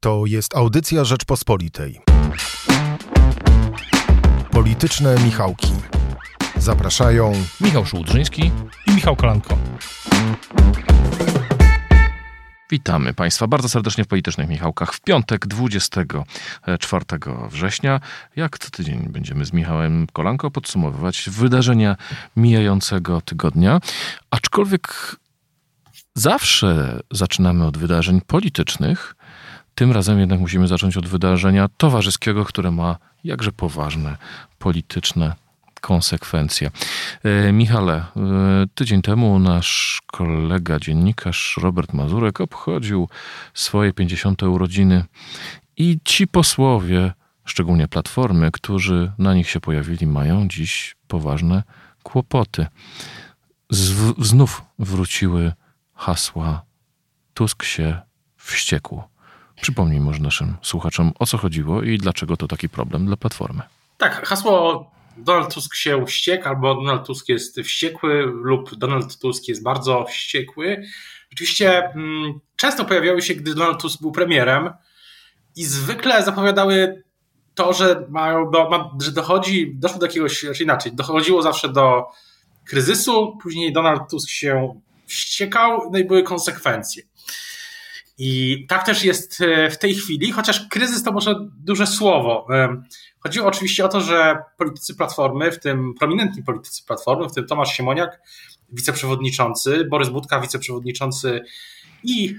[0.00, 2.00] To jest audycja Rzeczpospolitej.
[4.50, 5.72] Polityczne Michałki.
[6.56, 8.50] Zapraszają Michał Szułdrzyński
[8.86, 9.58] i Michał Kolanko.
[12.70, 17.04] Witamy Państwa bardzo serdecznie w Politycznych Michałkach w piątek 24
[17.50, 18.00] września.
[18.36, 21.96] Jak co tydzień będziemy z Michałem Kolanko podsumowywać wydarzenia
[22.36, 23.80] mijającego tygodnia.
[24.30, 25.16] Aczkolwiek
[26.14, 29.14] zawsze zaczynamy od wydarzeń politycznych.
[29.78, 34.16] Tym razem jednak musimy zacząć od wydarzenia towarzyskiego, które ma jakże poważne
[34.58, 35.34] polityczne
[35.80, 36.70] konsekwencje.
[37.24, 38.04] E, Michale, e,
[38.74, 43.08] tydzień temu nasz kolega, dziennikarz Robert Mazurek obchodził
[43.54, 44.42] swoje 50.
[44.42, 45.04] urodziny
[45.76, 47.12] i ci posłowie,
[47.44, 51.62] szczególnie Platformy, którzy na nich się pojawili, mają dziś poważne
[52.02, 52.66] kłopoty.
[54.18, 55.52] znów wróciły
[55.94, 56.62] hasła
[57.34, 57.98] Tusk się
[58.36, 59.02] wściekł.
[59.60, 63.62] Przypomnij może naszym słuchaczom, o co chodziło i dlaczego to taki problem dla Platformy.
[63.98, 69.62] Tak, hasło Donald Tusk się wściekł, albo Donald Tusk jest wściekły, lub Donald Tusk jest
[69.62, 70.82] bardzo wściekły.
[71.32, 74.70] Oczywiście mm, często pojawiały się, gdy Donald Tusk był premierem
[75.56, 77.04] i zwykle zapowiadały
[77.54, 82.06] to, że, mają do, że dochodzi, doszło do jakiegoś, raczej inaczej, dochodziło zawsze do
[82.64, 87.02] kryzysu, później Donald Tusk się wściekał, no i były konsekwencje.
[88.18, 92.46] I tak też jest e, w tej chwili, chociaż kryzys to może duże słowo.
[92.50, 92.82] E,
[93.20, 97.76] chodziło oczywiście o to, że politycy Platformy, w tym prominentni politycy Platformy, w tym Tomasz
[97.76, 98.20] Siemoniak,
[98.72, 101.44] wiceprzewodniczący, Borys Budka, wiceprzewodniczący
[102.02, 102.34] i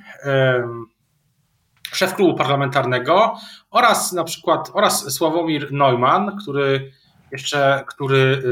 [1.91, 3.35] szef klubu parlamentarnego
[3.69, 6.91] oraz na przykład oraz Sławomir Neumann, który
[7.31, 8.47] jeszcze, który y,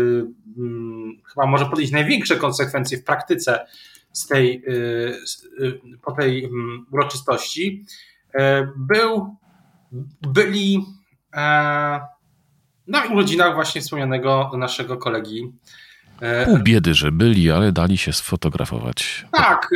[0.62, 3.66] y, chyba może podjąć największe konsekwencje w praktyce
[4.12, 4.72] z tej, y,
[5.62, 7.86] y, po tej mm, uroczystości,
[8.34, 9.36] e, był,
[10.22, 10.86] byli
[11.34, 11.40] e,
[12.88, 15.52] na urodzinach właśnie wspomnianego naszego kolegi.
[16.22, 19.26] E, Pół biedy, że byli, ale dali się sfotografować.
[19.32, 19.70] Tak,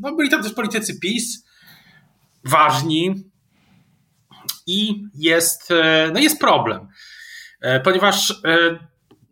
[0.00, 1.44] no byli tam też politycy PiS,
[2.44, 3.30] ważni
[4.66, 5.68] i jest,
[6.12, 6.88] no jest problem,
[7.84, 8.42] ponieważ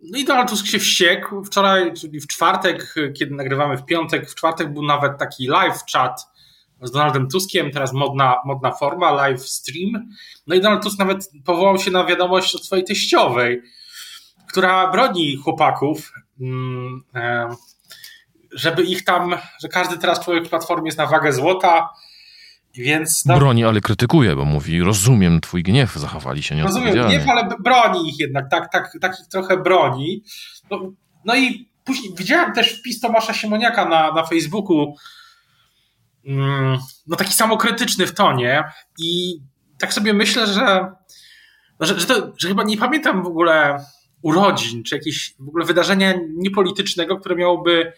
[0.02, 1.44] no i Donald Tusk się wściekł.
[1.44, 6.32] Wczoraj, czyli w czwartek, kiedy nagrywamy w piątek, w czwartek był nawet taki live chat
[6.82, 10.10] z Donaldem Tuskiem, teraz modna, modna forma, live stream.
[10.46, 13.62] No i Donald Tusk nawet powołał się na wiadomość od swojej teściowej,
[14.48, 17.48] która broni chłopaków, mm, e,
[18.52, 21.88] żeby ich tam, że każdy teraz człowiek w platformie jest na wagę złota,
[22.74, 27.02] więc, broni, ale krytykuje, bo mówi, rozumiem twój gniew, zachowali się nieodpowiedzialnie.
[27.02, 30.22] Rozumiem gniew, ale broni ich jednak, tak, tak, tak ich trochę broni.
[30.70, 30.92] No,
[31.24, 34.94] no i później widziałem też wpis Tomasza Siemoniaka na, na Facebooku,
[36.26, 38.64] mm, no taki samokrytyczny w tonie
[38.98, 39.40] i
[39.78, 40.92] tak sobie myślę, że,
[41.80, 43.84] no, że, że, to, że chyba nie pamiętam w ogóle
[44.22, 47.92] urodzin, czy jakieś w ogóle wydarzenia niepolitycznego, które miałoby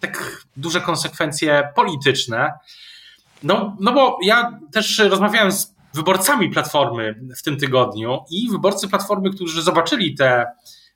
[0.00, 2.52] tak duże konsekwencje polityczne.
[3.42, 9.30] No, no bo ja też rozmawiałem z wyborcami Platformy w tym tygodniu i wyborcy Platformy,
[9.30, 10.46] którzy zobaczyli te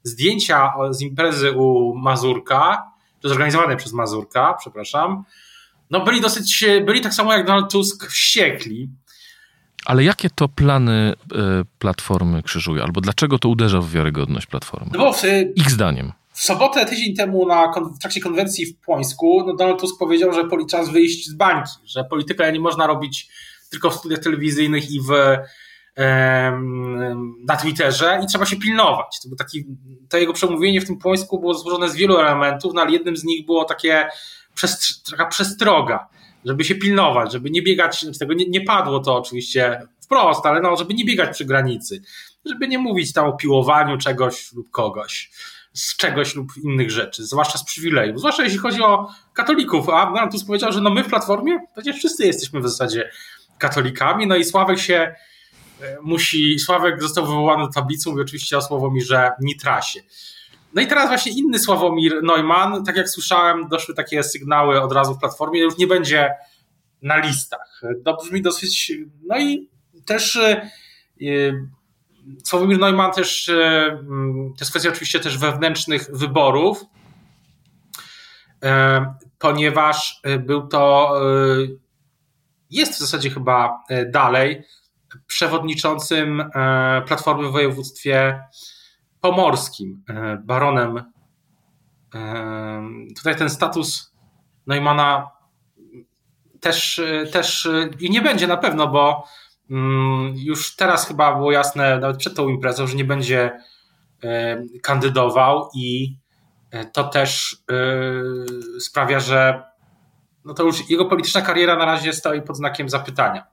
[0.03, 5.25] zdjęcia z imprezy u Mazurka, to zorganizowane przez Mazurka, przepraszam,
[5.91, 8.91] no byli dosyć, byli tak samo jak Donald Tusk wściekli.
[9.85, 11.37] Ale jakie to plany y,
[11.79, 12.83] Platformy krzyżuje?
[12.83, 14.91] Albo dlaczego to uderza w wiarygodność Platformy?
[14.93, 15.23] No bo w,
[15.57, 16.13] Ich zdaniem.
[16.39, 20.45] W sobotę, tydzień temu na, w trakcie konwencji w Płońsku, no Donald Tusk powiedział, że
[20.71, 23.29] czas wyjść z bańki, że polityka nie można robić
[23.71, 25.37] tylko w studiach telewizyjnych i w,
[27.45, 29.21] na Twitterze i trzeba się pilnować.
[29.23, 29.65] To, był taki,
[30.09, 33.25] to jego przemówienie w tym Płońsku było złożone z wielu elementów, no ale jednym z
[33.25, 34.09] nich było takie
[35.11, 36.09] taka przestroga,
[36.45, 40.61] żeby się pilnować, żeby nie biegać, z tego nie, nie padło to oczywiście wprost, ale
[40.61, 42.03] no, żeby nie biegać przy granicy,
[42.45, 45.31] żeby nie mówić tam o piłowaniu czegoś lub kogoś
[45.79, 49.89] z czegoś lub innych rzeczy, zwłaszcza z przywilejów, zwłaszcza jeśli chodzi o katolików.
[49.89, 53.11] A Antus powiedział, że no my w Platformie przecież wszyscy jesteśmy w zasadzie
[53.59, 58.63] katolikami, no i Sławek się e, musi, Sławek został wywołany do tablicy, mówi oczywiście o
[58.63, 60.01] Sławomirze Nitrasie.
[60.75, 65.15] No i teraz właśnie inny Sławomir Neumann, tak jak słyszałem, doszły takie sygnały od razu
[65.15, 66.31] w Platformie, już nie będzie
[67.03, 67.83] na listach.
[68.05, 68.93] To brzmi dosyć,
[69.27, 69.69] no i
[70.05, 70.71] też e,
[72.45, 76.85] Sławomir Neumann też, e, mm, to jest kwestia oczywiście też wewnętrznych wyborów,
[78.65, 81.15] e, ponieważ e, był to,
[82.71, 84.65] jest w zasadzie chyba dalej
[85.27, 86.51] przewodniczącym
[87.07, 88.43] Platformy w województwie
[89.21, 90.05] pomorskim,
[90.45, 91.13] baronem.
[93.17, 94.15] Tutaj ten status
[94.67, 95.31] Neumana
[96.61, 97.01] też,
[97.33, 97.69] też
[98.01, 99.25] nie będzie na pewno, bo
[100.35, 103.51] już teraz chyba było jasne, nawet przed tą imprezą, że nie będzie
[104.83, 106.17] kandydował i
[106.93, 107.57] to też
[108.81, 109.63] sprawia, że
[110.45, 113.47] no to już jego polityczna kariera na razie stoi pod znakiem zapytania.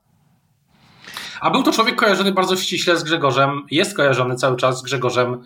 [1.40, 5.42] A był to człowiek kojarzony bardzo ściśle z Grzegorzem, jest kojarzony cały czas z Grzegorzem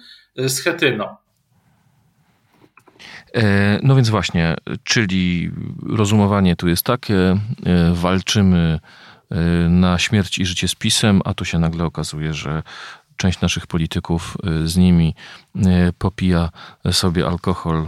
[0.48, 1.16] Schetyną.
[3.34, 5.50] E, no więc właśnie, czyli
[5.88, 7.38] rozumowanie tu jest takie, e,
[7.94, 8.80] walczymy e,
[9.68, 12.62] na śmierć i życie z pisem, a tu się nagle okazuje, że
[13.16, 15.14] część naszych polityków z nimi
[15.98, 16.50] popija
[16.90, 17.86] sobie alkohol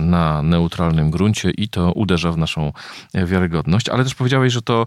[0.00, 2.72] na neutralnym gruncie i to uderza w naszą
[3.14, 3.88] wiarygodność.
[3.88, 4.86] Ale też powiedziałeś, że to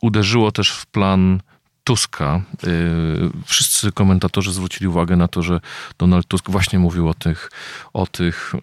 [0.00, 1.40] uderzyło też w plan
[1.84, 2.40] Tuska.
[2.64, 5.60] Y, wszyscy komentatorzy zwrócili uwagę na to, że
[5.98, 7.50] Donald Tusk właśnie mówił o tych,
[7.92, 8.54] o tych,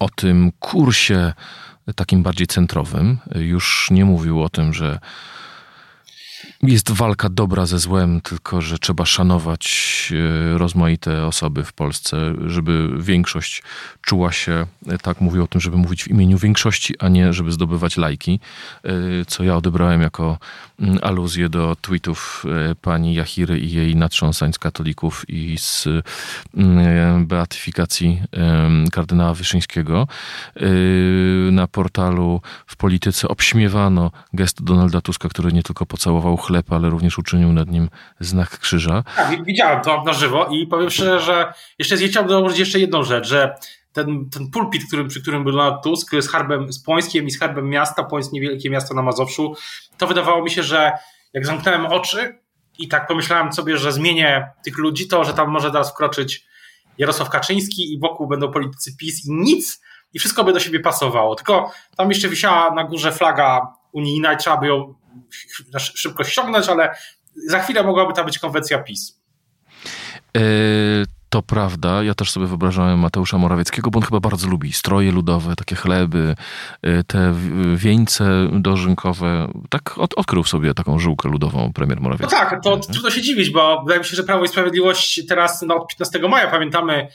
[0.00, 1.32] o tym kursie
[1.96, 3.18] takim bardziej centrowym.
[3.34, 4.98] Już nie mówił o tym, że
[6.62, 10.12] jest walka dobra ze złem, tylko że trzeba szanować
[10.54, 13.62] e, rozmaite osoby w Polsce, żeby większość
[14.02, 17.52] czuła się, e, tak mówił o tym, żeby mówić w imieniu większości, a nie żeby
[17.52, 18.40] zdobywać lajki,
[18.84, 18.90] e,
[19.26, 20.38] co ja odebrałem jako
[20.80, 22.44] mm, aluzję do tweetów
[22.82, 25.88] pani Jachiry i jej natrząsań z katolików i z
[26.56, 28.22] mm, beatyfikacji
[28.92, 30.08] kardynała Wyszyńskiego.
[31.52, 37.18] Na portalu w polityce obśmiewano gest Donalda Tuska, który nie tylko pocałował chleb, ale również
[37.18, 37.88] uczynił nad nim
[38.20, 39.02] znak krzyża.
[39.16, 43.28] Tak, widziałem to na żywo i powiem szczerze, że jeszcze chciałbym dołożyć jeszcze jedną rzecz,
[43.28, 43.54] że
[43.92, 47.40] ten, ten pulpit, którym, przy którym był Donald Tusk z harbem, z Pońskiem i z
[47.40, 49.54] harbem miasta, Pońsk niewielkie miasto na Mazowszu,
[49.98, 50.92] to wydawało mi się, że
[51.32, 52.38] jak zamknąłem oczy
[52.78, 56.46] i tak pomyślałem sobie, że zmienię tych ludzi, to że tam może teraz wkroczyć
[56.98, 59.82] Jarosław Kaczyński i wokół będą politycy PiS i nic
[60.12, 61.34] i wszystko by do siebie pasowało.
[61.34, 64.94] Tylko tam jeszcze wisiała na górze flaga unijna i trzeba by ją
[65.78, 66.94] szybko ściągnąć, ale
[67.48, 69.20] za chwilę mogłaby tam być konwencja PiS.
[70.34, 70.40] Yy,
[71.30, 72.02] to prawda.
[72.02, 76.34] Ja też sobie wyobrażałem Mateusza Morawieckiego, bo on chyba bardzo lubi stroje ludowe, takie chleby,
[76.82, 77.34] e, te
[77.74, 79.48] wieńce dożynkowe.
[79.70, 82.34] Tak od, odkrył sobie taką żyłkę ludową premier Morawiecki.
[82.34, 85.62] No tak, to trudno się dziwić, bo wydaje mi się, że Prawo i Sprawiedliwość teraz
[85.62, 87.08] no, od 15 maja pamiętamy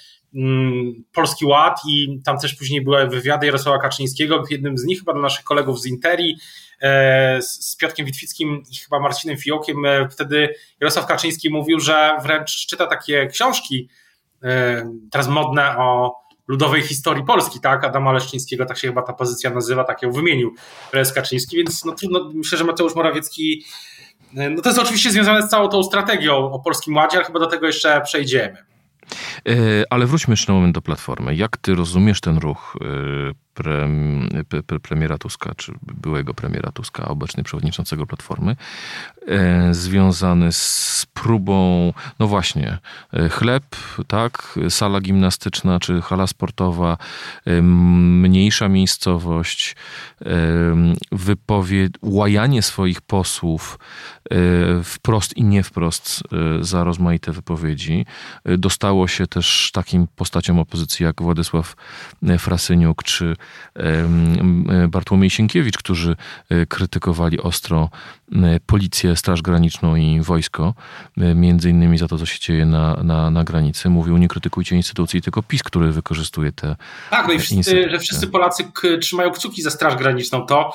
[1.13, 5.19] Polski Ład i tam też później były wywiady Jarosława Kaczyńskiego, jednym z nich chyba do
[5.19, 6.37] naszych kolegów z Interi,
[6.81, 9.85] E, z Piotkiem Witwickim i chyba Marcinem Fiokiem.
[9.85, 13.89] E, wtedy Jarosław Kaczyński mówił, że wręcz czyta takie książki
[14.43, 16.15] e, teraz modne o
[16.47, 17.83] ludowej historii Polski, tak?
[17.83, 20.55] Adama Leszczyńskiego, tak się chyba ta pozycja nazywa, tak ją wymienił
[20.91, 23.65] prezes Kaczyński, więc no trudno, myślę, że Mateusz Morawiecki
[24.33, 27.47] no to jest oczywiście związane z całą tą strategią o Polskim Ładzie, ale chyba do
[27.47, 28.74] tego jeszcze przejdziemy.
[29.89, 31.35] Ale wróćmy jeszcze na moment do Platformy.
[31.35, 32.77] Jak ty rozumiesz ten ruch
[33.55, 33.89] pre,
[34.67, 38.55] pre, premiera Tuska, czy byłego premiera Tuska, obecnie przewodniczącego Platformy,
[39.27, 42.77] e, związany z próbą, no właśnie,
[43.13, 43.63] e, chleb,
[44.07, 46.97] tak, sala gimnastyczna, czy hala sportowa,
[47.45, 49.75] e, mniejsza miejscowość,
[50.21, 50.25] e,
[51.11, 53.79] wypowiedź, łajanie swoich posłów
[54.31, 54.37] e,
[54.83, 56.23] wprost i nie wprost
[56.59, 58.05] e, za rozmaite wypowiedzi.
[58.45, 61.75] Dostało się też takim postaciom opozycji jak Władysław
[62.39, 63.35] Frasyniuk, czy
[64.89, 66.15] Bartłomiej Sienkiewicz, którzy
[66.49, 67.89] e, krytykowali ostro
[68.65, 70.73] policję, Straż Graniczną i wojsko,
[71.17, 73.89] e, między innymi za to, co się dzieje na, na, na granicy.
[73.89, 76.75] Mówił, nie krytykujcie instytucji, tylko PiS, który wykorzystuje te
[77.09, 80.71] Tak, no i wszyscy, że wszyscy Polacy trzymają kciuki za Straż Graniczną, to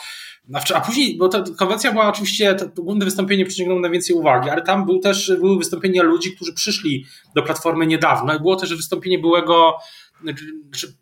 [0.74, 4.86] a później, bo ta konwencja była oczywiście, to, główne wystąpienie przyciągnęło najwięcej uwagi, ale tam
[4.86, 9.76] był też, były wystąpienia ludzi, którzy przyszli do Platformy niedawno i było też wystąpienie byłego
[10.22, 10.94] znaczy,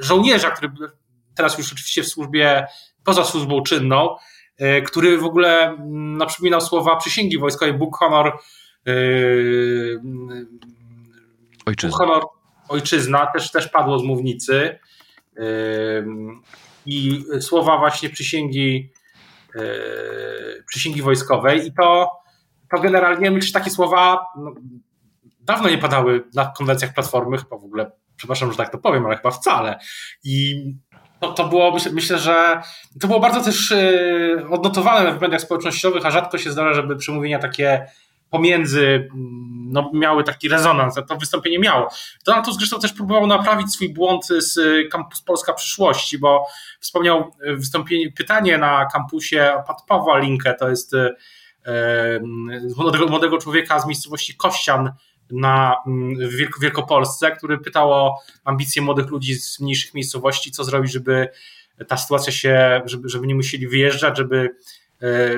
[0.00, 0.72] żołnierza, który
[1.34, 2.66] teraz już oczywiście w służbie,
[3.04, 4.16] poza służbą czynną,
[4.58, 8.38] e, który w ogóle mm, no, przypominał słowa przysięgi wojskowej Bóg, honor,
[8.86, 10.00] yy,
[11.66, 11.98] ojczyzna.
[11.98, 12.22] Bóg, honor,
[12.68, 14.78] ojczyzna, też, też padło z mównicy.
[15.36, 16.06] Yy,
[16.86, 18.90] I słowa właśnie przysięgi,
[19.54, 21.66] yy, przysięgi wojskowej.
[21.66, 22.10] I to,
[22.76, 24.54] to generalnie, myślę, że takie słowa no,
[25.40, 29.16] dawno nie padały na konwencjach Platformy, chyba w ogóle, przepraszam, że tak to powiem, ale
[29.16, 29.78] chyba wcale.
[30.24, 30.64] I
[31.28, 32.60] to, to było, myślę, że
[33.00, 37.38] to było bardzo też yy, odnotowane w mediach społecznościowych, a rzadko się zdarza, żeby przemówienia
[37.38, 37.86] takie
[38.30, 41.88] pomiędzy mm, no, miały taki rezonans, to wystąpienie miało.
[42.26, 44.58] Donald Tusk zresztą też próbował naprawić swój błąd z
[44.90, 46.46] Campus Polska Przyszłości, bo
[46.80, 52.20] wspomniał wystąpienie, pytanie na kampusie Pat Pawła Linkę, to jest yy,
[52.76, 54.92] młodego, młodego człowieka z miejscowości Kościan
[55.40, 60.92] na, mm, w Wielkopolsce, który pytał o ambicje młodych ludzi z mniejszych miejscowości, co zrobić,
[60.92, 61.28] żeby
[61.88, 64.50] ta sytuacja się, żeby, żeby nie musieli wyjeżdżać, żeby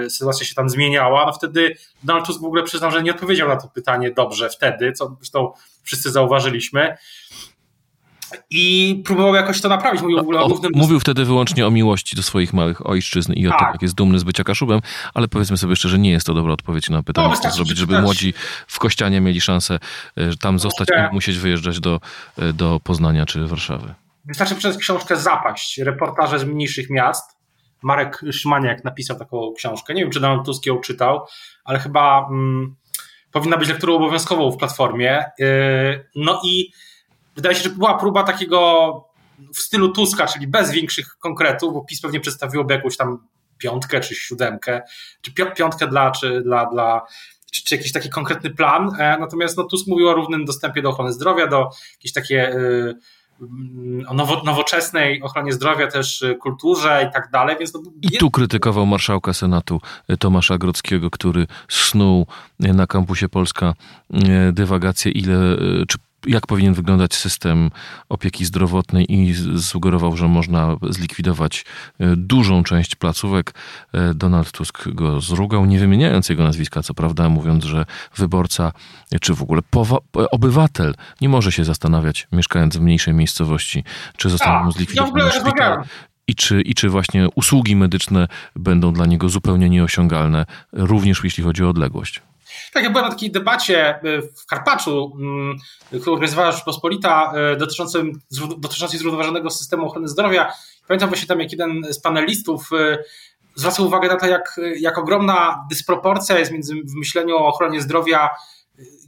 [0.09, 3.57] sytuacja się tam zmieniała, no wtedy Donald Tusk w ogóle przyznał, że nie odpowiedział na
[3.57, 6.97] to pytanie dobrze wtedy, co zresztą wszyscy zauważyliśmy
[8.51, 10.03] i próbował jakoś to naprawić.
[10.03, 10.73] Mówił, o, głównym...
[10.75, 13.59] mówił wtedy wyłącznie o miłości do swoich małych ojszczyzn i o tak.
[13.59, 14.81] tym, jak jest dumny z bycia Kaszubem,
[15.15, 18.01] ale powiedzmy sobie szczerze, nie jest to dobra odpowiedź na pytanie, no, co zrobić, żeby
[18.01, 18.35] młodzi
[18.67, 19.79] w Kościanie mieli szansę
[20.17, 22.01] e, tam zostać i musieć wyjeżdżać do,
[22.39, 23.95] e, do Poznania czy Warszawy.
[24.25, 27.37] Wystarczy przez książkę Zapaść, reportaże z mniejszych miast.
[27.83, 29.95] Marek Szymaniak napisał taką książkę.
[29.95, 31.27] Nie wiem, czy Donald Tusk ją czytał,
[31.65, 32.77] ale chyba mm,
[33.33, 35.25] powinna być lekturą obowiązkową w platformie.
[35.39, 36.71] Yy, no i
[37.37, 39.05] wydaje się, że była próba takiego
[39.55, 43.19] w stylu Tuska, czyli bez większych konkretów, bo PiS pewnie przedstawiłoby jakąś tam
[43.59, 44.83] piątkę czy siódemkę,
[45.21, 47.07] czy piątkę dla, czy dla, dla
[47.53, 48.91] czy, czy jakiś taki konkretny plan.
[48.99, 52.95] E, natomiast no, Tusk mówił o równym dostępie do ochrony zdrowia, do jakieś takie y,
[54.09, 57.57] o nowo, nowoczesnej ochronie zdrowia, też y, kulturze i tak dalej.
[57.59, 59.81] Więc no, I tu krytykował marszałka Senatu
[60.19, 62.27] Tomasza Grodzkiego, który snuł
[62.61, 63.75] na kampusie Polska
[64.53, 65.39] dywagację, ile
[65.89, 67.71] czy jak powinien wyglądać system
[68.09, 71.65] opieki zdrowotnej i sugerował, że można zlikwidować
[71.99, 73.55] e, dużą część placówek.
[73.93, 78.73] E, Donald Tusk go zrugał, nie wymieniając jego nazwiska, co prawda, mówiąc, że wyborca,
[79.21, 79.63] czy w ogóle
[80.31, 83.85] obywatel nie może się zastanawiać, mieszkając w mniejszej miejscowości,
[84.17, 85.85] czy zostaną mu zlikwidowany szpital
[86.29, 91.65] i czy, i czy właśnie usługi medyczne będą dla niego zupełnie nieosiągalne, również jeśli chodzi
[91.65, 92.23] o odległość.
[92.73, 95.57] Tak, ja byłem na takiej debacie e, w Karpaczu, mm,
[96.01, 98.13] którą organizowała Rzeczpospolita, e, dotyczącej,
[98.99, 100.53] zrównoważonego systemu ochrony zdrowia.
[100.89, 102.99] Pamiętam właśnie tam, jak jeden z panelistów e,
[103.55, 108.31] zwracał uwagę na to, jak, jak ogromna dysproporcja jest między w myśleniu o ochronie zdrowia,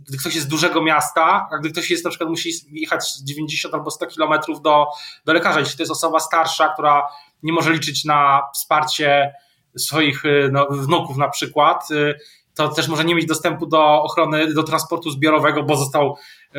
[0.08, 3.74] gdy ktoś jest z dużego miasta, a gdy ktoś jest na przykład musi jechać 90
[3.74, 4.86] albo 100 kilometrów do,
[5.24, 5.60] do lekarza.
[5.60, 7.02] Jeśli to jest osoba starsza, która
[7.42, 9.34] nie może liczyć na wsparcie
[9.78, 11.88] swoich no, wnuków na przykład,
[12.58, 16.16] to też może nie mieć dostępu do ochrony, do transportu zbiorowego, bo został,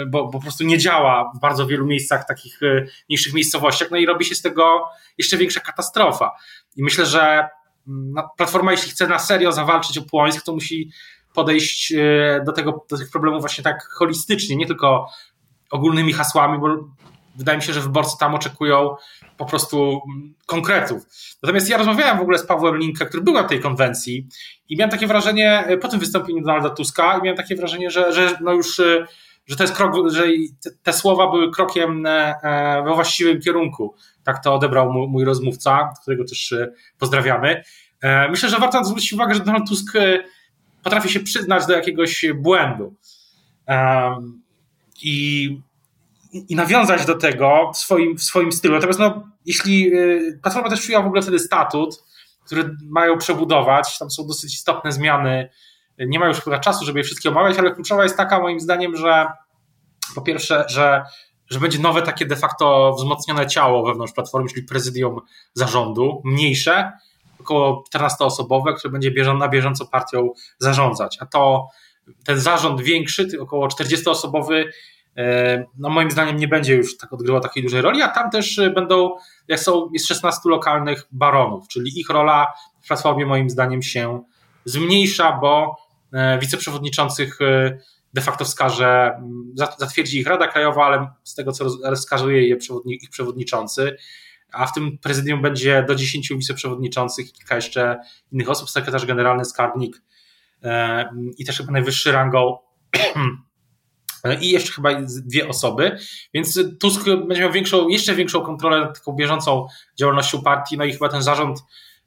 [0.07, 3.97] bo, bo po prostu nie działa w bardzo wielu miejscach, takich e, mniejszych miejscowościach, no
[3.97, 6.31] i robi się z tego jeszcze większa katastrofa.
[6.75, 7.21] I myślę, że
[7.87, 10.91] mm, no, Platforma, jeśli chce na serio zawalczyć o Płońsk, to musi
[11.33, 15.07] podejść e, do, tego, do tych problemów właśnie tak holistycznie, nie tylko
[15.71, 16.67] ogólnymi hasłami, bo
[17.39, 18.95] wydaje mi się, że wyborcy tam oczekują
[19.37, 21.03] po prostu mm, konkretów.
[21.43, 24.27] Natomiast ja rozmawiałem w ogóle z Pawłem Linkę, który był na tej konwencji
[24.69, 28.37] i miałem takie wrażenie, e, po tym wystąpieniu Donalda Tuska, miałem takie wrażenie, że, że
[28.41, 29.05] no już e,
[29.47, 30.23] że to jest krok, że
[30.83, 32.35] te, słowa były krokiem e,
[32.85, 33.95] we właściwym kierunku.
[34.23, 36.55] Tak to odebrał mój rozmówca, którego też
[36.97, 37.63] pozdrawiamy.
[38.29, 39.93] Myślę, że warto zwrócić uwagę, że Donald Tusk
[40.83, 42.95] potrafi się przyznać do jakiegoś błędu.
[45.01, 45.49] I
[46.31, 48.75] i nawiązać do tego w swoim, w swoim stylu.
[48.75, 52.03] Natomiast no, jeśli y, Platforma też przyjęła w ogóle wtedy statut,
[52.45, 55.49] który mają przebudować, tam są dosyć istotne zmiany,
[55.99, 58.95] nie ma już chyba czasu, żeby je wszystkie omawiać, ale kluczowa jest taka moim zdaniem,
[58.95, 59.27] że
[60.15, 61.03] po pierwsze, że,
[61.49, 65.19] że będzie nowe takie de facto wzmocnione ciało wewnątrz Platformy, czyli prezydium
[65.53, 66.91] zarządu, mniejsze,
[67.39, 71.17] około 14-osobowe, które będzie na bieżąco partią zarządzać.
[71.19, 71.67] A to
[72.25, 74.98] ten zarząd większy, około 40-osobowy, E,
[75.77, 78.69] no moim zdaniem nie będzie już tak odgrywał takiej dużej roli, a tam też e,
[78.69, 79.15] będą,
[79.47, 82.47] jak są, jest 16 lokalnych baronów, czyli ich rola
[82.81, 84.23] w Platformie moim zdaniem się
[84.65, 85.75] zmniejsza, bo
[86.13, 87.39] e, wiceprzewodniczących
[88.13, 89.21] de facto wskaże,
[89.77, 93.97] zatwierdzi ich Rada Krajowa, ale z tego co wskazuje je ich przewodniczący,
[94.51, 97.99] a w tym prezydium będzie do 10 wiceprzewodniczących i kilka jeszcze
[98.31, 100.01] innych osób, sekretarz generalny, skarbnik
[101.37, 102.57] i też chyba najwyższy rangą
[104.41, 105.97] i jeszcze chyba dwie osoby,
[106.33, 109.67] więc Tusk będzie miał większą, jeszcze większą kontrolę nad taką bieżącą
[109.99, 111.59] działalnością partii, no i chyba ten zarząd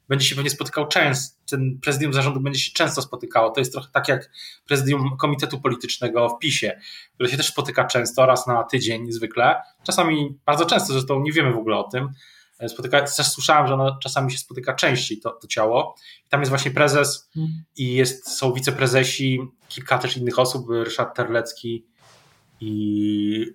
[0.09, 3.49] będzie się pewnie spotykał często, ten prezydium zarządu będzie się często spotykało.
[3.49, 4.31] To jest trochę tak jak
[4.67, 6.79] prezydium komitetu politycznego w PiSie,
[7.13, 11.53] które się też spotyka często, raz na tydzień zwykle, czasami bardzo często, zresztą nie wiemy
[11.53, 12.09] w ogóle o tym.
[12.67, 15.95] Spotyka, też słyszałem, że ono czasami się spotyka częściej, to, to ciało.
[16.25, 17.63] I tam jest właśnie prezes hmm.
[17.77, 21.85] i jest, są wiceprezesi, kilka też innych osób, Ryszard Terlecki,
[22.65, 23.45] i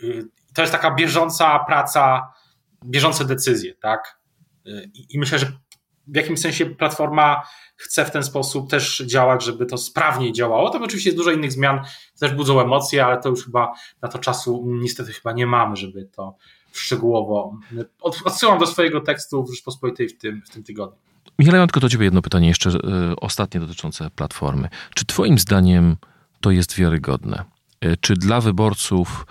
[0.54, 2.32] to jest taka bieżąca praca,
[2.84, 4.20] bieżące decyzje, tak?
[5.08, 5.52] I myślę, że
[6.06, 7.42] w jakimś sensie Platforma
[7.76, 10.70] chce w ten sposób też działać, żeby to sprawniej działało.
[10.70, 11.80] Tam oczywiście jest dużo innych zmian,
[12.20, 13.72] też budzą emocje, ale to już chyba
[14.02, 16.36] na to czasu niestety chyba nie mamy, żeby to
[16.72, 17.56] szczegółowo.
[18.00, 20.98] Odsyłam do swojego tekstu w Rzeczpospolitej w tym, w tym tygodniu.
[21.38, 22.76] Michał, tylko do Ciebie jedno pytanie jeszcze y,
[23.20, 24.68] ostatnie dotyczące Platformy.
[24.94, 25.96] Czy Twoim zdaniem
[26.40, 27.44] to jest wiarygodne?
[27.80, 29.26] E, czy dla wyborców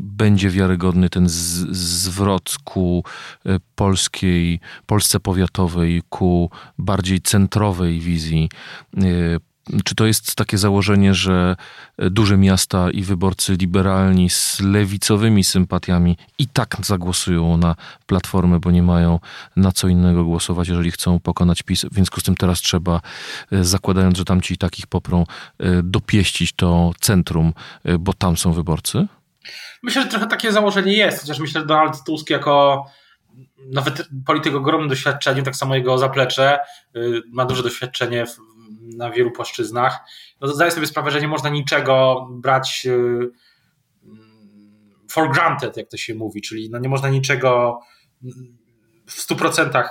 [0.00, 3.04] będzie wiarygodny ten zwrot ku
[3.74, 8.48] polskiej, Polsce powiatowej, ku bardziej centrowej wizji
[9.84, 11.56] czy to jest takie założenie, że
[11.98, 17.74] duże miasta i wyborcy liberalni z lewicowymi sympatiami i tak zagłosują na
[18.06, 19.20] platformę, bo nie mają
[19.56, 21.84] na co innego głosować, jeżeli chcą pokonać PiS.
[21.84, 23.00] W związku z tym teraz trzeba,
[23.52, 25.26] e, zakładając, że tamci i takich poprą,
[25.58, 27.52] e, dopieścić to centrum,
[27.84, 29.06] e, bo tam są wyborcy?
[29.82, 32.86] Myślę, że trochę takie założenie jest, chociaż myślę, że Donald Tusk jako
[33.72, 36.58] nawet polityk ogromnym doświadczeniu, tak samo jego zaplecze,
[37.32, 38.53] ma duże doświadczenie w
[38.96, 39.98] na wielu płaszczyznach,
[40.40, 43.30] no to zdaję sobie sprawę, że nie można niczego brać y,
[45.10, 47.80] for granted, jak to się mówi, czyli no nie można niczego
[49.06, 49.84] w 100%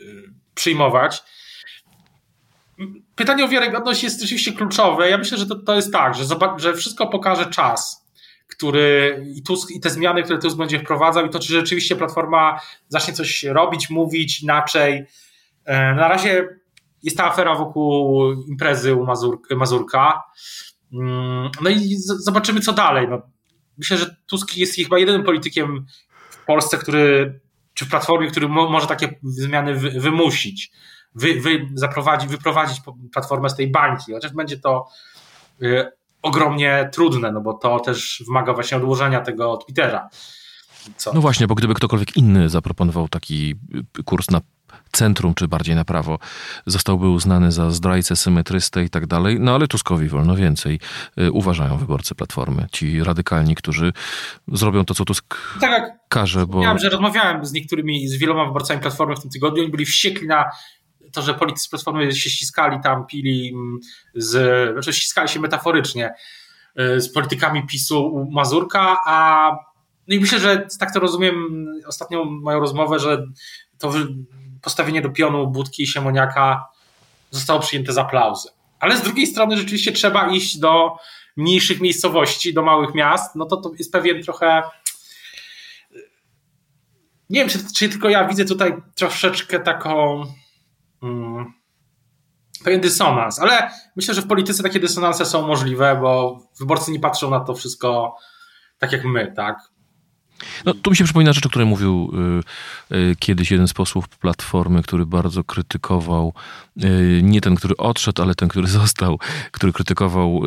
[0.00, 1.22] y, przyjmować.
[3.14, 5.10] Pytanie o wiarygodność jest rzeczywiście kluczowe.
[5.10, 6.24] Ja myślę, że to, to jest tak, że,
[6.56, 8.06] że wszystko pokaże czas,
[8.48, 12.60] który i, Tusk, i te zmiany, które Tusk będzie wprowadzał, i to, czy rzeczywiście Platforma
[12.88, 15.04] zacznie coś robić, mówić inaczej.
[15.64, 16.61] E, na razie
[17.02, 19.06] jest ta afera wokół imprezy u
[19.56, 20.22] Mazurka.
[20.92, 23.08] Mm, no i zobaczymy, co dalej.
[23.08, 23.22] No,
[23.78, 25.86] myślę, że Tusk jest chyba jedynym politykiem
[26.30, 27.40] w Polsce, który,
[27.74, 30.72] czy w Platformie, który mo, może takie zmiany wy, wymusić,
[31.14, 32.80] wy, wy, zaprowadzić, wyprowadzić
[33.12, 34.88] Platformę z tej bańki, chociaż będzie to
[35.62, 35.86] y,
[36.22, 40.08] ogromnie trudne, no bo to też wymaga właśnie odłożenia tego Twittera.
[40.96, 41.12] Co?
[41.12, 43.54] No właśnie, bo gdyby ktokolwiek inny zaproponował taki
[44.04, 44.40] kurs na
[44.92, 46.18] centrum, czy bardziej na prawo,
[46.66, 49.40] zostałby uznany za zdrajcę, symetrystę i tak dalej.
[49.40, 50.80] No ale Tuskowi wolno więcej.
[51.18, 52.66] Y, uważają wyborcy Platformy.
[52.72, 53.92] Ci radykalni, którzy
[54.48, 56.46] zrobią to, co Tusk tak jak każe.
[56.46, 56.78] Bo...
[56.78, 59.62] Że rozmawiałem z niektórymi, z wieloma wyborcami Platformy w tym tygodniu.
[59.62, 60.44] Oni byli wściekli na
[61.12, 63.78] to, że politycy Platformy się ściskali tam, pili mm,
[64.14, 64.72] z...
[64.72, 66.14] Znaczy ściskali się metaforycznie
[66.80, 69.50] y, z politykami PiSu u Mazurka, a
[70.08, 73.26] no i myślę, że tak to rozumiem ostatnią moją rozmowę, że
[73.78, 73.92] to
[74.62, 76.68] postawienie do pionu Budki i Siemoniaka
[77.30, 78.52] zostało przyjęte z aplauzem.
[78.80, 80.96] Ale z drugiej strony rzeczywiście trzeba iść do
[81.36, 84.62] mniejszych miejscowości, do małych miast, no to to jest pewien trochę
[87.30, 90.24] nie wiem, czy, czy tylko ja widzę tutaj troszeczkę taką
[91.00, 91.52] hmm,
[92.64, 97.30] pewien dysonans, ale myślę, że w polityce takie dysonanse są możliwe, bo wyborcy nie patrzą
[97.30, 98.16] na to wszystko
[98.78, 99.56] tak jak my, tak?
[100.64, 102.12] No, tu mi się przypomina rzecz, o której mówił
[102.90, 106.34] y, y, kiedyś jeden z posłów Platformy, który bardzo krytykował,
[106.84, 109.18] y, nie ten, który odszedł, ale ten, który został,
[109.50, 110.42] który krytykował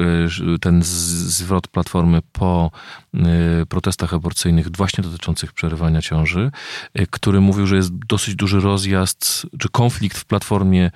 [0.55, 2.71] y, ten zwrot Platformy po
[3.13, 3.19] y,
[3.65, 6.51] protestach aborcyjnych właśnie dotyczących przerywania ciąży,
[6.99, 10.91] y, który mówił, że jest dosyć duży rozjazd, czy konflikt w Platformie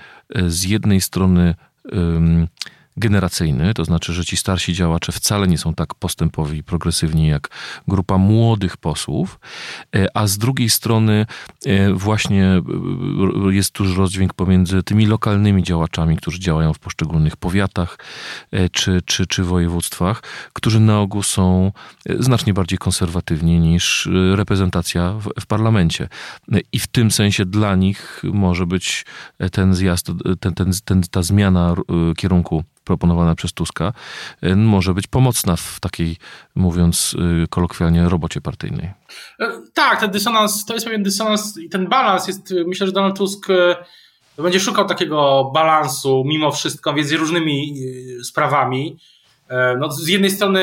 [0.48, 1.56] z jednej strony
[3.00, 7.50] generacyjny, to znaczy, że ci starsi działacze wcale nie są tak postępowi i progresywni jak
[7.88, 9.40] grupa młodych posłów,
[9.96, 11.26] e, a z drugiej strony
[11.66, 12.62] e, właśnie e,
[13.50, 17.98] jest duży rozdźwięk pomiędzy tymi lokalnymi działaczami, którzy działają w poszczególnych powiatach
[18.72, 21.72] czy, czy, czy województwach, którzy na ogół są
[22.20, 26.10] znacznie bardziej konserwatywni niż reprezentacja w, w parlamencie.
[26.72, 29.06] I w tym sensie dla nich może być
[29.52, 31.76] ten zjazd, ten, ten, ten, ta zmiana
[32.18, 33.94] kierunku proponowana przez Tuska
[34.44, 36.18] y, może być pomocna w takiej,
[36.56, 38.92] mówiąc y, kolokwialnie, robocie partyjnej.
[39.40, 42.94] E, tak, ten dysonans, to jest pewien dysonans i ten balans jest, y, myślę, że
[42.94, 43.48] Donald Tusk
[44.38, 47.76] będzie szukał takiego balansu mimo wszystko między różnymi
[48.24, 48.98] sprawami.
[49.50, 50.62] E, no, z jednej strony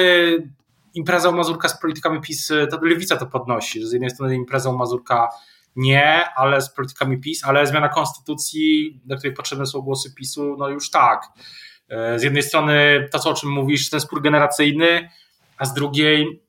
[0.95, 5.29] impreza Mazurka z politykami PiS, to lewica to podnosi, że z jednej strony impreza Mazurka
[5.77, 10.69] nie, ale z politykami PiS, ale zmiana konstytucji, do której potrzebne są głosy PiSu, no
[10.69, 11.23] już tak.
[11.88, 15.11] E, z jednej strony to, co, o czym mówisz, ten spór generacyjny,
[15.59, 16.46] a z drugiej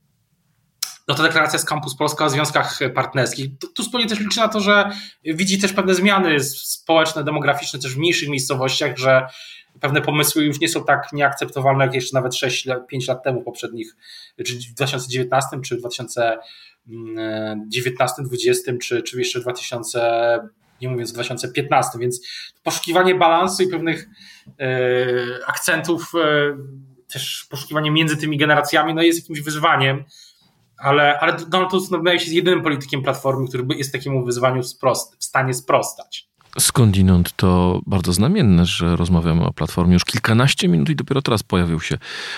[1.08, 3.48] no to deklaracja z Campus Polska o związkach partnerskich.
[3.76, 4.90] Tu, wspólnie też liczy na to, że
[5.24, 9.28] widzi też pewne zmiany społeczne, demograficzne też w mniejszych miejscowościach, że
[9.80, 13.96] pewne pomysły już nie są tak nieakceptowalne jak jeszcze nawet 6-5 lat temu poprzednich,
[14.46, 20.40] czy w 2019, czy w 2019, 2020, czy, czy jeszcze w 2000
[20.82, 22.28] nie mówiąc w 2015, więc
[22.64, 24.10] poszukiwanie balansu i pewnych
[24.60, 24.68] e,
[25.48, 26.58] akcentów, e,
[27.14, 30.04] też poszukiwanie między tymi generacjami, no jest jakimś wyzwaniem,
[30.78, 35.24] ale, ale Donald Tusk no, się jedynym politykiem Platformy, który jest takiemu wyzwaniu sprost, w
[35.24, 36.27] stanie sprostać.
[36.60, 41.80] Skądinąd to bardzo znamienne, że rozmawiamy o Platformie już kilkanaście minut i dopiero teraz pojawił
[41.80, 41.98] się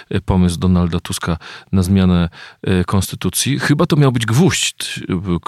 [0.09, 1.37] e, pomysł Donalda Tuska
[1.71, 2.29] na zmianę
[2.63, 3.59] e, konstytucji.
[3.59, 5.03] Chyba to miał być gwóźdź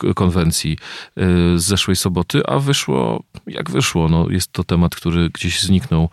[0.10, 0.78] e, konwencji
[1.56, 4.10] z zeszłej soboty, a wyszło jak wyszło.
[4.10, 6.10] No, jest to temat, który gdzieś zniknął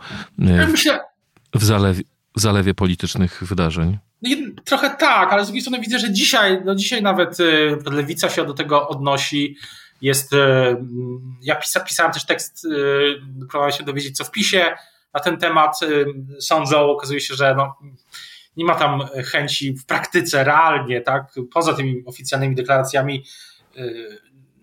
[1.55, 2.03] w, zalewie,
[2.35, 3.97] w zalewie politycznych wydarzeń.
[4.21, 4.29] No,
[4.65, 7.37] trochę tak, ale z drugiej strony widzę, że dzisiaj, no dzisiaj nawet
[7.91, 9.55] lewica się do tego odnosi.
[10.01, 10.37] Jest, y,
[11.41, 14.75] ja pisa, pisałem też tekst, y, próbowałem się dowiedzieć, co w PiSie
[15.13, 15.79] na ten temat
[16.39, 16.91] sądzą.
[16.91, 17.75] Okazuje się, że no,
[18.57, 23.23] nie ma tam chęci w praktyce, realnie, tak, poza tymi oficjalnymi deklaracjami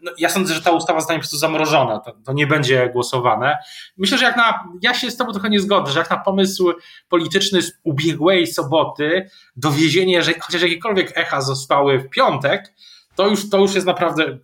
[0.06, 3.58] no, ja sądzę, że ta ustawa zostanie po prostu zamrożona, to, to, nie będzie głosowane.
[3.96, 6.72] Myślę, że jak na, ja się z tobą trochę nie zgodzę, że jak na pomysł
[7.08, 12.74] polityczny z ubiegłej soboty, dowiezienie, że chociaż jakiekolwiek echa zostały w piątek,
[13.14, 14.38] to już, to już jest naprawdę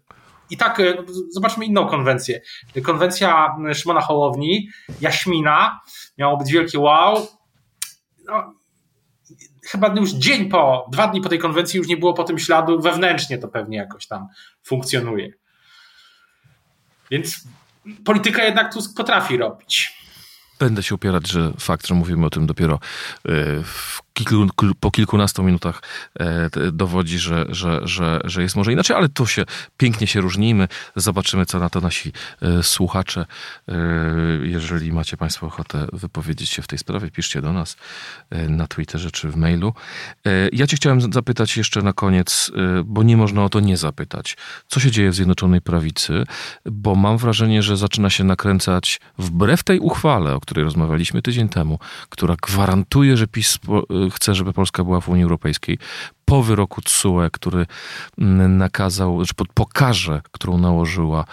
[0.52, 0.94] i tak e,
[1.30, 2.40] zobaczmy inną konwencję.
[2.82, 4.68] Konwencja Szymona Hołowni,
[5.00, 5.80] Jaśmina,
[6.18, 7.28] miało być wielkie wow.
[8.24, 8.54] No,
[9.64, 12.80] chyba już dzień po, dwa dni po tej konwencji już nie było po tym śladu,
[12.80, 14.28] wewnętrznie to pewnie jakoś tam
[14.62, 15.32] funkcjonuje.
[17.10, 17.44] Więc
[18.04, 20.02] polityka jednak Tusk potrafi robić.
[20.58, 22.78] Będę się upierać, że fakt, że mówimy o tym dopiero e,
[23.64, 24.46] w kilku,
[24.81, 25.83] po kilkunastu minutach
[26.20, 29.44] e, dowodzi, że, że, że, że jest może inaczej, ale to się
[29.77, 30.68] pięknie się różnimy.
[30.96, 33.27] Zobaczymy, co na to nasi e, słuchacze.
[33.68, 33.75] E,
[34.42, 37.77] jeżeli macie Państwo ochotę wypowiedzieć się w tej sprawie, piszcie do nas
[38.48, 39.75] na Twitterze czy w mailu.
[40.53, 42.51] Ja Cię chciałem zapytać jeszcze na koniec,
[42.85, 44.37] bo nie można o to nie zapytać.
[44.66, 46.25] Co się dzieje w Zjednoczonej Prawicy?
[46.66, 51.79] Bo mam wrażenie, że zaczyna się nakręcać wbrew tej uchwale, o której rozmawialiśmy tydzień temu,
[52.09, 53.59] która gwarantuje, że PiS
[54.10, 55.78] chce, żeby Polska była w Unii Europejskiej.
[56.24, 57.66] Po wyroku TSUE, który
[58.18, 61.24] mm, nakazał, czy pokaże, którą nałożyła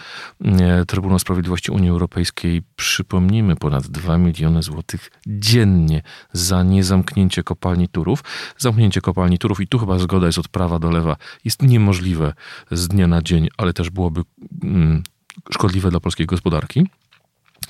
[0.42, 6.02] mm, Trybunał Sprawiedliwości Unii Europejskiej, przypomnijmy, ponad 2 miliony złotych dziennie
[6.34, 8.24] za niezamknięcie kopalni Turów.
[8.58, 12.34] Zamknięcie kopalni Turów, i tu chyba zgoda jest od prawa do lewa, jest niemożliwe
[12.72, 14.22] z dnia na dzień, ale też byłoby
[14.64, 15.04] mm,
[15.52, 16.88] szkodliwe dla polskiej gospodarki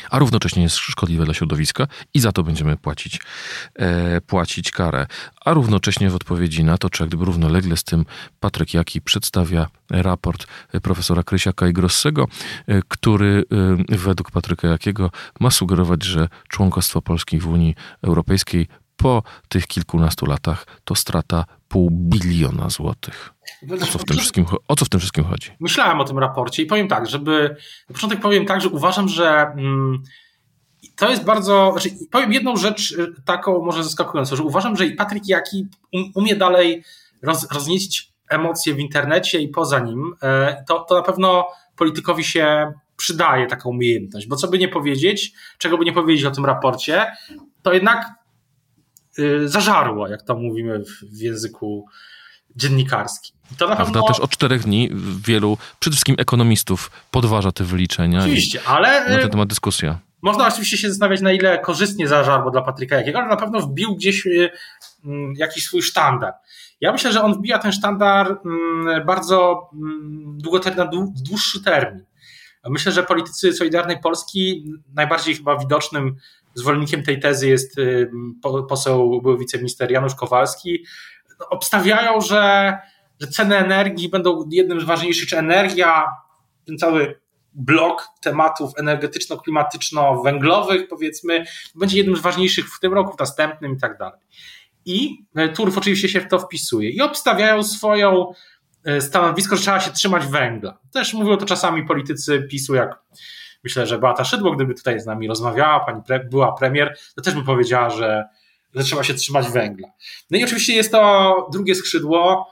[0.10, 3.20] a równocześnie jest szkodliwe dla środowiska i za to będziemy płacić,
[3.76, 5.08] e, płacić karę.
[5.46, 8.06] A równocześnie w odpowiedzi na to, czy jak gdyby równolegle z tym
[8.40, 10.48] Patryk Jaki przedstawia raport
[10.82, 12.28] profesora Krysiaka i Grossego,
[12.68, 13.46] e, który
[13.92, 18.68] e, według Patryka Jakiego ma sugerować, że członkostwo Polski w Unii Europejskiej
[19.00, 23.34] po tych kilkunastu latach to strata pół biliona złotych.
[23.84, 25.52] O co, w tym wszystkim, o co w tym wszystkim chodzi?
[25.60, 27.56] Myślałem o tym raporcie i powiem tak, żeby.
[27.90, 30.04] Na początek powiem tak, że uważam, że mm,
[30.96, 31.72] to jest bardzo.
[31.72, 36.36] Znaczy, powiem jedną rzecz y, taką może zaskakującą, że uważam, że Patryk Jaki um, umie
[36.36, 36.84] dalej
[37.22, 40.14] roz, roznieść emocje w internecie i poza nim.
[40.24, 45.34] E, to, to na pewno politykowi się przydaje taką umiejętność, bo co by nie powiedzieć,
[45.58, 47.08] czego by nie powiedzieć o tym raporcie,
[47.64, 48.19] to jednak
[49.20, 51.86] y, zażarło, jak to mówimy w, języku
[52.56, 53.36] dziennikarskim.
[53.58, 54.08] To na Prawda, pewno...
[54.08, 54.90] też od czterech dni
[55.26, 58.20] wielu, przede wszystkim ekonomistów, podważa te wyliczenia.
[58.20, 59.10] Oczywiście, ale...
[59.10, 60.00] Na ten y, temat dyskusja.
[60.22, 63.96] Można oczywiście się zastanawiać, na ile korzystnie zażarło dla Patryka Jakiego, ale na pewno wbił
[63.96, 64.50] gdzieś y,
[65.06, 66.34] mm, jakiś swój sztandar.
[66.82, 72.06] Ja myślę, że on wbija ten sztandar mm, bardzo mm, długotermin, dłuższy termin.
[72.70, 76.16] Myślę, że politycy Solidarnej Polski najbardziej chyba widocznym
[76.54, 78.12] zwolennikiem tej tezy jest y,
[78.70, 80.86] poseł, były wiceminister Janusz Kowalski.
[81.40, 82.74] No, obstawiają, że
[83.20, 86.06] że ceny energii będą jednym z ważniejszych, czy energia,
[86.68, 87.20] ten cały
[87.54, 93.98] blok tematów energetyczno-klimatyczno-węglowych, powiedzmy, będzie jednym z ważniejszych w tym roku, w następnym i tak
[93.98, 94.20] dalej.
[94.86, 98.34] I e, Turów oczywiście się w to wpisuje i obstawiają swoją
[98.86, 100.78] e, stanowisko, że trzeba się trzymać węgla.
[100.94, 103.00] Też mówią to czasami politycy PiSu, jak
[103.64, 107.34] myślę, że Beata Szydło, gdyby tutaj z nami rozmawiała, pani pre, była premier, to też
[107.34, 108.26] by powiedziała, że,
[108.76, 109.88] że trzeba się trzymać węgla.
[110.32, 112.48] No i oczywiście jest to drugie skrzydło,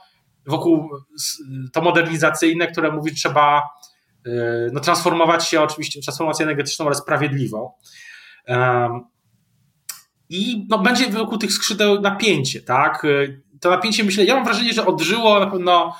[0.46, 0.90] wokół
[1.72, 3.62] to modernizacyjne, które mówi, trzeba
[4.26, 4.30] y,
[4.72, 7.72] no, transformować się oczywiście, transformację energetyczną, ale sprawiedliwą.
[10.30, 13.04] I no, będzie wokół tych skrzydeł napięcie, tak?
[13.04, 15.94] Y, to napięcie, myślę, ja mam wrażenie, że odżyło na pewno,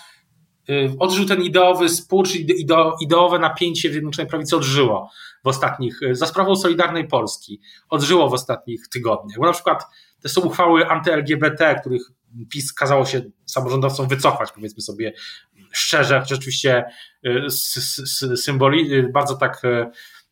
[0.98, 2.38] odżył ten ideowy spór, czy
[3.00, 5.10] ideowe napięcie w Zjednoczonej Prawicy odżyło
[5.44, 9.38] w ostatnich, za sprawą Solidarnej Polski, odżyło w ostatnich tygodniach.
[9.38, 9.84] Bo na przykład
[10.22, 12.02] te są uchwały anty-LGBT, których
[12.50, 15.12] PiS kazało się samorządowcom wycofać, powiedzmy sobie
[15.72, 16.84] szczerze, chociaż oczywiście
[17.26, 19.86] y, symboli, y, bardzo tak y,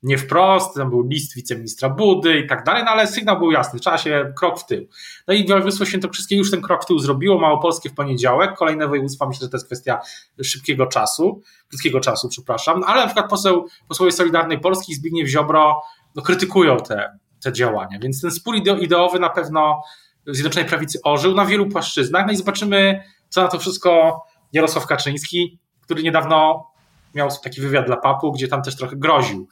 [0.07, 3.81] nie wprost, tam był list wiceministra Budy i tak dalej, no ale sygnał był jasny,
[3.81, 4.89] trzeba się krok w tył.
[5.29, 9.27] No i województwo świętokrzyskie już ten krok w tył zrobiło, Małopolskie w poniedziałek, kolejne województwa,
[9.27, 9.99] myślę, że to jest kwestia
[10.43, 15.83] szybkiego czasu, krótkiego czasu, przepraszam, no ale na przykład poseł, posłowie Solidarnej Polski Zbigniew Ziobro
[16.15, 19.83] no, krytykują te, te działania, więc ten spór ideowy na pewno
[20.27, 22.27] Zjednoczonej Prawicy ożył na wielu płaszczyznach.
[22.27, 24.21] No i zobaczymy, co na to wszystko
[24.53, 26.67] Jarosław Kaczyński, który niedawno
[27.15, 29.49] miał taki wywiad dla papu, gdzie tam też trochę groził.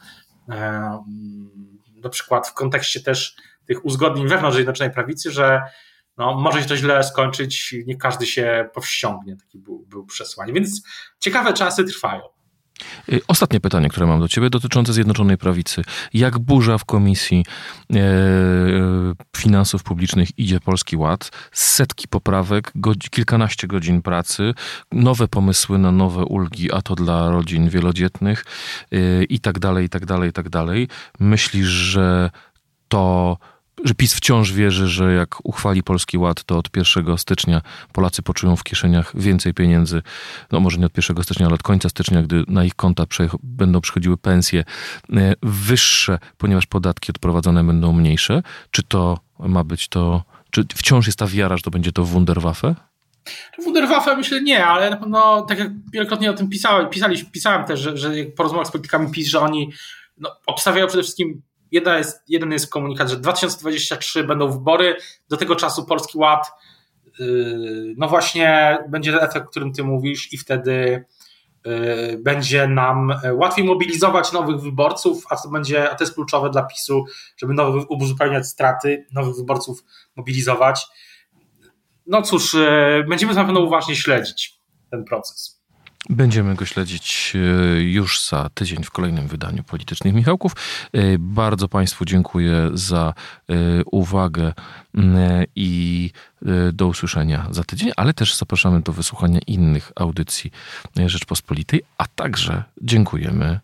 [2.03, 5.63] Na przykład w kontekście też tych uzgodnień wewnątrz Zjednoczonej Prawicy, że
[6.17, 10.53] no, może się to źle skończyć, nie każdy się powściągnie, taki był, był przesłanie.
[10.53, 10.83] Więc
[11.19, 12.23] ciekawe czasy trwają.
[13.13, 15.83] Y, ostatnie pytanie, które mam do Ciebie, dotyczące Zjednoczonej Prawicy.
[16.15, 17.45] Jak burza w Komisji
[17.95, 17.97] e,
[19.37, 21.31] Finansów Publicznych idzie Polski Ład?
[21.53, 22.73] Setki poprawek,
[23.11, 24.55] kilkanaście godzin pracy,
[24.93, 28.45] nowe pomysły na nowe ulgi, a to dla rodzin wielodzietnych
[28.93, 30.89] e, i tak dalej, i tak dalej, i tak dalej.
[31.21, 32.31] Myślisz, że
[32.89, 33.39] to
[33.85, 37.61] że PiS wciąż wierzy, że jak uchwali Polski Ład, to od 1 stycznia
[37.93, 40.03] Polacy poczują w kieszeniach więcej pieniędzy,
[40.53, 43.05] no może nie od 1 stycznia, ale od końca stycznia, gdy na ich konta
[43.43, 44.65] będą przychodziły pensje
[45.13, 48.43] e, wyższe, ponieważ podatki odprowadzone będą mniejsze.
[48.71, 52.75] Czy to ma być to, czy wciąż jest ta wiara, że to będzie to Wunderwaffe?
[53.65, 56.89] Wunderwaffe myślę nie, ale na pewno tak jak wielokrotnie o tym pisałem,
[57.33, 59.73] pisałem też, że, że po rozmowach z politykami PiS, że oni
[60.19, 61.43] no, obstawiają przede wszystkim
[61.75, 64.97] Jedna jest, jeden jest komunikat, że 2023 będą wybory,
[65.29, 66.53] do tego czasu Polski Ład,
[67.19, 71.05] yy, no właśnie będzie efekt, o którym ty mówisz i wtedy
[71.65, 76.63] yy, będzie nam łatwiej mobilizować nowych wyborców, a to będzie, a to jest kluczowe dla
[76.63, 77.05] PiSu,
[77.37, 79.85] żeby nowych, uzupełniać straty, nowych wyborców
[80.17, 80.87] mobilizować.
[82.07, 84.61] No cóż, yy, będziemy na pewno uważnie śledzić
[84.91, 85.64] ten proces.
[86.11, 90.53] Będziemy go śledzić e, już za tydzień w kolejnym wydaniu Politycznych Michałków.
[90.93, 93.15] E, bardzo Państwu dziękuję za
[93.49, 94.53] e, uwagę
[95.57, 96.11] i
[96.73, 100.51] do usłyszenia za tydzień, ale też zapraszamy do wysłuchania innych audycji
[101.07, 103.61] Rzeczpospolitej, a także dziękujemy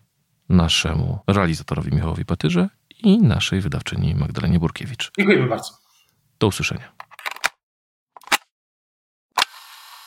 [0.49, 2.69] naszemu realizatorowi Michałowi Patyrze
[3.03, 5.11] i naszej wydawczyni Magdalenie Burkiewicz.
[5.17, 5.73] Dziękujemy bardzo.
[6.39, 7.00] Do usłyszenia.